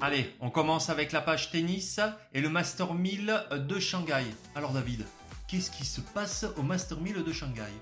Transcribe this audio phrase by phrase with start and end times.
[0.00, 1.98] Allez, on commence avec la page tennis
[2.32, 4.24] et le Master 1000 de Shanghai.
[4.54, 5.04] Alors David,
[5.48, 7.72] qu'est-ce qui se passe au Master 1000 de Shanghai?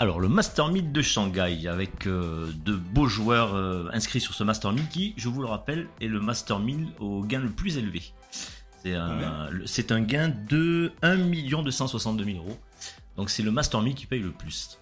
[0.00, 4.42] Alors le Master 1000 de Shanghai avec euh, de beaux joueurs euh, inscrits sur ce
[4.42, 7.76] Master 1000 qui, je vous le rappelle, est le Master 1000 au gain le plus
[7.78, 8.02] élevé.
[8.82, 9.48] C'est un,
[9.90, 12.58] un gain de 1 262 000 euros.
[13.16, 14.80] Donc c'est le Master 1000 qui paye le plus.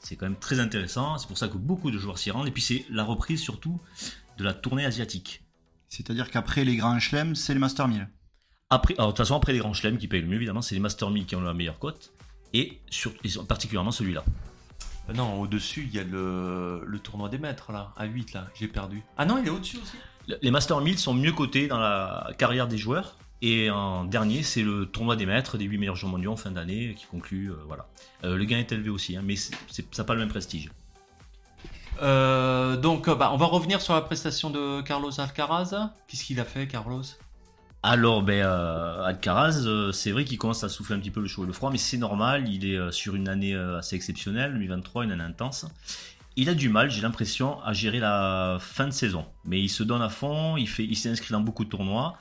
[0.00, 2.48] C'est quand même très intéressant, c'est pour ça que beaucoup de joueurs s'y rendent.
[2.48, 3.80] Et puis c'est la reprise surtout
[4.36, 5.44] de la tournée asiatique.
[5.90, 8.08] C'est-à-dire qu'après les grands chelems, c'est le Master 1000.
[8.70, 10.76] Après, alors, de toute façon, après les grands chelems qui payent le mieux, évidemment, c'est
[10.76, 12.12] les Master 1000 qui ont la meilleure cote.
[12.54, 14.24] Et, sur, et particulièrement celui-là.
[15.08, 18.46] Euh, Non, au-dessus, il y a le, le tournoi des maîtres, là, à 8, là,
[18.54, 19.02] j'ai perdu.
[19.18, 19.96] Ah non, il est au-dessus aussi
[20.42, 23.16] Les Master 1000 sont mieux cotés dans la carrière des joueurs.
[23.42, 26.52] Et en dernier, c'est le tournoi des maîtres, des 8 meilleurs joueurs mondiaux en fin
[26.52, 27.50] d'année, qui conclut.
[27.50, 27.88] euh, voilà.
[28.22, 30.28] Euh, le gain est élevé aussi, hein, mais c'est- c'est- ça n'a pas le même
[30.28, 30.70] prestige.
[32.02, 32.29] Euh,
[32.76, 35.90] donc, euh, bah, on va revenir sur la prestation de Carlos Alcaraz.
[36.08, 37.02] Qu'est-ce qu'il a fait, Carlos?
[37.82, 41.28] Alors, ben, euh, Alcaraz, euh, c'est vrai qu'il commence à souffler un petit peu le
[41.28, 42.48] chaud et le froid, mais c'est normal.
[42.48, 45.66] Il est euh, sur une année euh, assez exceptionnelle, 2023, une année intense.
[46.36, 49.24] Il a du mal, j'ai l'impression, à gérer la fin de saison.
[49.44, 50.88] Mais il se donne à fond, il, fait,
[51.30, 52.16] dans beaucoup de tournois.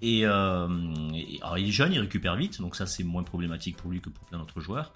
[0.00, 0.68] Et, euh,
[1.14, 4.00] et- alors il est jeune, il récupère vite, donc ça c'est moins problématique pour lui
[4.00, 4.94] que pour plein d'autres joueurs.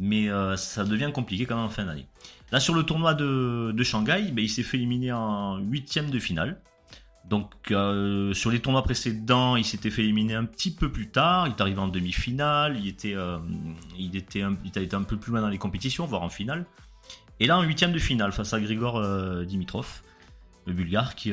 [0.00, 2.06] Mais euh, ça devient compliqué quand même en fin d'année.
[2.52, 6.18] Là sur le tournoi de, de Shanghai, ben, il s'est fait éliminer en huitième de
[6.18, 6.58] finale.
[7.28, 11.46] Donc euh, sur les tournois précédents, il s'était fait éliminer un petit peu plus tard.
[11.46, 12.78] Il est arrivé en demi-finale.
[12.78, 13.38] Il était, euh,
[13.98, 16.30] il était, un, il a été un peu plus loin dans les compétitions, voire en
[16.30, 16.64] finale.
[17.38, 19.02] Et là en huitième de finale face à Grigor
[19.44, 20.02] Dimitrov,
[20.66, 21.32] le Bulgare, qui,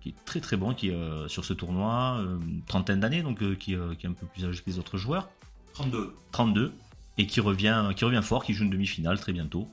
[0.00, 0.90] qui est très très bon, qui
[1.28, 2.24] sur ce tournoi,
[2.66, 5.28] trentaine d'années, donc qui, qui est un peu plus âgé que les autres joueurs.
[5.74, 6.14] 32.
[6.32, 6.72] 32
[7.18, 9.68] et qui revient, qui revient fort, qui joue une demi-finale très bientôt.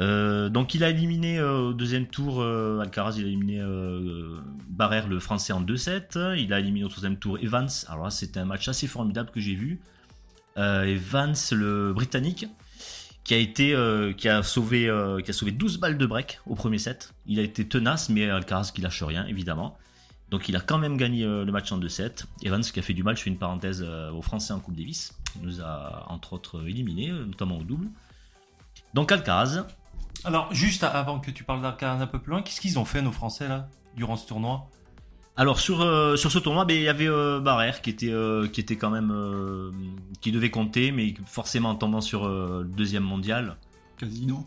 [0.00, 3.62] Euh, donc il a éliminé euh, au deuxième tour, euh, Alcaraz il a éliminé
[4.68, 8.40] Barrère le français en 2-7, il a éliminé au troisième tour Evans, alors là c'était
[8.40, 9.80] un match assez formidable que j'ai vu.
[10.56, 12.46] Evans le britannique
[13.24, 13.76] qui a été
[14.16, 14.90] qui a sauvé
[15.24, 17.14] qui a sauvé 12 balles de break au premier set.
[17.26, 19.78] Il a été tenace mais Alcaraz qui lâche rien évidemment.
[20.32, 22.24] Donc il a quand même gagné euh, le match en 2-7.
[22.42, 24.74] Evans qui a fait du mal, je fais une parenthèse euh, aux Français en Coupe
[24.74, 25.12] Davis.
[25.36, 27.86] Il nous a entre autres éliminés, euh, notamment au double.
[28.94, 29.66] Donc Alcaraz,
[30.24, 33.02] Alors, juste avant que tu parles d'Alcaraz un peu plus loin, qu'est-ce qu'ils ont fait,
[33.02, 34.70] nos Français, là, durant ce tournoi?
[35.36, 38.48] Alors sur euh, sur ce tournoi, ben, il y avait euh, Barrère qui était euh,
[38.48, 39.70] qui était quand même euh,
[40.20, 43.56] qui devait compter, mais forcément en tombant sur euh, le deuxième mondial,
[43.96, 44.44] Casino.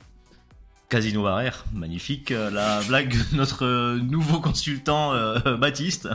[0.96, 6.08] Casino Barrère, magnifique, euh, la blague de notre euh, nouveau consultant euh, Baptiste.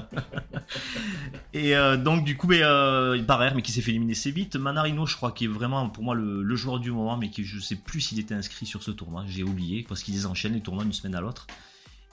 [1.53, 4.57] Et donc du coup, ben, euh, mais qui s'est fait éliminer assez vite.
[4.57, 7.61] Manarino, je crois, qui est vraiment pour moi le, joueur du moment, mais qui je
[7.61, 10.85] sais plus s'il était inscrit sur ce tournoi, j'ai oublié parce qu'ils enchaînent les tournois
[10.85, 11.47] d'une semaine à l'autre.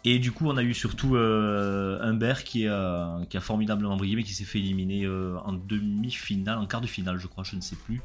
[0.03, 4.43] Et du coup, on a eu surtout Humbert qui, a formidablement brillé, mais qui s'est
[4.43, 8.01] fait éliminer en demi-finale, en quart de finale, je crois, je ne sais plus.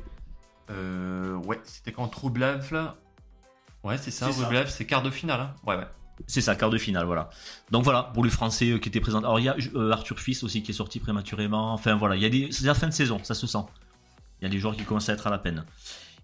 [0.68, 2.96] Ouais, c'était quand Rublev, là
[3.84, 4.30] Ouais, c'est ça,
[4.66, 5.86] C'est quart de finale, hein Ouais, ouais.
[6.26, 7.30] C'est ça, quart de finale, voilà.
[7.70, 9.18] Donc voilà, pour les Français euh, qui étaient présents.
[9.18, 11.72] Alors il y a euh, Arthur Fils aussi qui est sorti prématurément.
[11.72, 13.64] Enfin voilà, il y a des, c'est la fin de saison, ça se sent.
[14.40, 15.64] Il y a des joueurs qui commencent à être à la peine.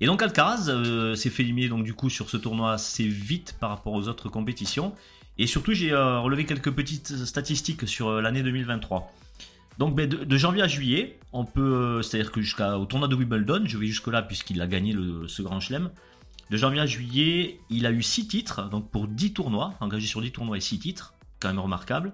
[0.01, 3.57] Et donc Alcaraz euh, s'est fait éliminer donc du coup sur ce tournoi assez vite
[3.59, 4.95] par rapport aux autres compétitions.
[5.39, 9.13] Et surtout j'ai euh, relevé quelques petites statistiques sur l'année 2023.
[9.79, 13.63] Donc ben, de, de janvier à juillet, on peut, c'est-à-dire que jusqu'au tournoi de Wimbledon,
[13.65, 15.91] je vais jusque là puisqu'il a gagné le, ce grand chelem.
[16.51, 20.23] De janvier à juillet, il a eu 6 titres, donc pour 10 tournois, engagé sur
[20.23, 22.13] 10 tournois et 6 titres, quand même remarquable.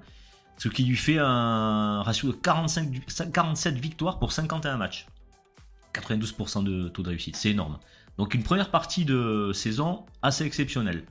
[0.58, 3.02] Ce qui lui fait un ratio de 45, du-
[3.32, 5.06] 47 victoires pour 51 matchs.
[5.92, 7.78] 92% de taux de réussite, c'est énorme.
[8.18, 11.04] Donc une première partie de saison assez exceptionnelle.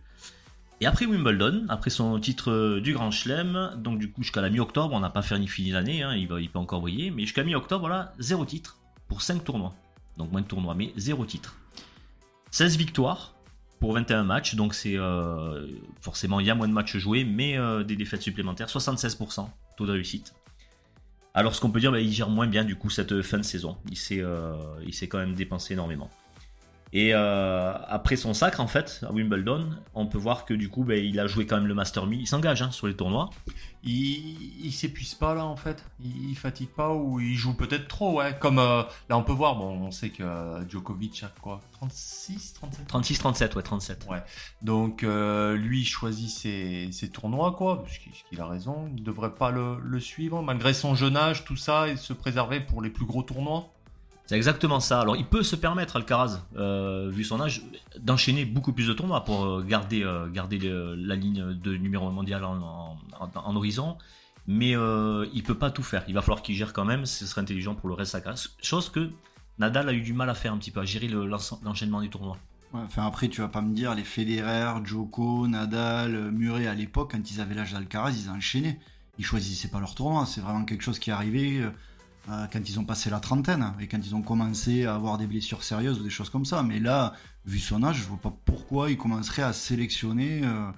[0.82, 4.50] Et après Wimbledon, après son titre euh, du Grand Chelem, donc du coup jusqu'à la
[4.50, 7.44] mi-octobre, on n'a pas fait ni fini l'année, hein, il, peut encore briller, mais jusqu'à
[7.44, 9.74] mi-octobre, voilà, 0 titre pour 5 tournois.
[10.18, 11.56] Donc moins de tournois, mais 0 titre.
[12.54, 13.34] 16 victoires
[13.80, 15.66] pour 21 matchs, donc c'est euh,
[16.00, 19.88] forcément il y a moins de matchs joués, mais euh, des défaites supplémentaires, 76% taux
[19.88, 20.36] de réussite.
[21.34, 23.44] Alors ce qu'on peut dire, bah, il gère moins bien du coup cette fin de
[23.44, 23.76] saison.
[23.90, 24.54] Il s'est, euh,
[24.86, 26.12] il s'est quand même dépensé énormément.
[26.96, 30.84] Et euh, après son sacre en fait à Wimbledon, on peut voir que du coup,
[30.84, 32.22] bah, il a joué quand même le Master 1000.
[32.22, 33.32] Il s'engage hein, sur les tournois.
[33.84, 37.88] Il, il s'épuise pas, là, en fait il, il fatigue pas ou il joue peut-être
[37.88, 38.38] trop, ouais.
[38.40, 42.54] Comme, euh, là, on peut voir, bon, on sait que euh, Djokovic a quoi 36,
[42.54, 44.08] 37 36-37, ouais 37.
[44.12, 44.24] Ouais.
[44.62, 49.04] Donc lui il choisit ses, ses tournois quoi, parce qu'il parce qu'il a raison, il
[49.04, 52.84] devrait pas le, le suivre malgré son jeune âge, tout ça, et se préserver pour
[52.84, 53.74] les plus gros tournois.
[54.26, 55.02] C'est exactement ça.
[55.02, 57.64] Alors il peut se permettre Alcaraz, euh, vu son âge,
[58.00, 62.44] d'enchaîner beaucoup plus de tournois pour euh, garder, euh, la ligne de numéro 1 mondial
[62.46, 63.98] en, horizon.
[64.48, 66.04] Mais euh, il peut pas tout faire.
[66.08, 67.06] Il va falloir qu'il gère quand même.
[67.06, 68.50] Ce serait intelligent pour le reste de sa.
[68.62, 69.10] Chose que
[69.58, 72.38] Nadal a eu du mal à faire un petit peu, à gérer l'enchaînement des tournois.
[72.74, 77.32] Enfin après, tu vas pas me dire, les Federer, Djoko, Nadal, Murray à l'époque, quand
[77.32, 78.80] ils avaient l'âge d'Alcaraz, ils enchaînaient.
[79.20, 80.26] Ils choisissaient pas leur tournoi.
[80.26, 81.64] C'est vraiment quelque chose qui est arrivé
[82.30, 85.28] euh, quand ils ont passé la trentaine et quand ils ont commencé à avoir des
[85.28, 86.64] blessures sérieuses ou des choses comme ça.
[86.64, 87.14] Mais là,
[87.46, 90.72] vu son âge, je vois pas pourquoi il commencerait à sélectionner euh,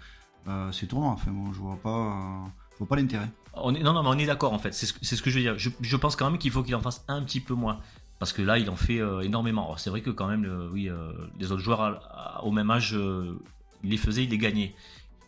[0.47, 1.11] euh, ces tournois.
[1.11, 3.29] Enfin, bon, je vois pas, vois pas l'intérêt.
[3.55, 4.73] Non, non, mais on est d'accord en fait.
[4.73, 5.55] C'est ce, que- je veux dire.
[5.57, 7.79] Je, pense quand même qu'il faut qu'il en fasse un petit peu moins.
[8.17, 9.77] Parce que là, il en fait euh, énormément.
[9.77, 12.97] C'est vrai que quand même, euh, les autres joueurs au même âge,
[13.83, 14.73] il les faisait, il les gagnait.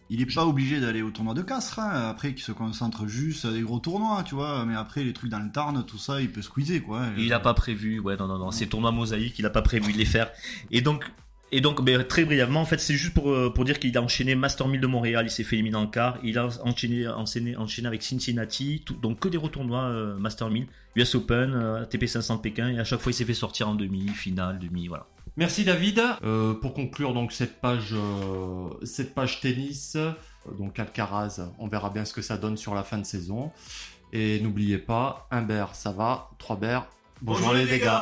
[0.09, 2.09] Il est pas obligé d'aller au tournoi de Castres, hein.
[2.09, 5.29] après qu'il se concentre juste à des gros tournois, tu vois, mais après les trucs
[5.29, 7.07] dans le Tarn, tout ça, il peut squeezer quoi.
[7.17, 9.91] Il n'a pas prévu, ouais, non, non, non, ces tournois mosaïques, il n'a pas prévu
[9.91, 10.31] de les faire.
[10.71, 11.11] Et donc,
[11.51, 14.01] et donc mais très brièvement, en fait, c'est juste pour, euh, pour dire qu'il a
[14.01, 17.57] enchaîné Master 1000 de Montréal, il s'est fait éliminer en quart, il a enchaîné, enchaîné,
[17.57, 22.37] enchaîné avec Cincinnati, donc que des retournois euh, Master 1000, US Open, euh, ATP 500
[22.37, 25.07] de Pékin, et à chaque fois il s'est fait sortir en demi, finale, demi, voilà.
[25.37, 26.01] Merci David.
[26.23, 30.11] Euh, pour conclure donc cette page, euh, cette page tennis, euh,
[30.57, 33.51] donc Alcaraz, on verra bien ce que ça donne sur la fin de saison.
[34.11, 36.87] Et n'oubliez pas, un bear ça va, trois bears.
[37.21, 37.99] Bonjour, les dégâts.